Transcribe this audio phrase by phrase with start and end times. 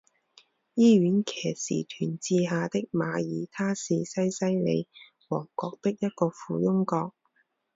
[0.73, 4.87] 医院骑士团治下的马耳他是西西里
[5.27, 7.13] 王国的一个附庸国。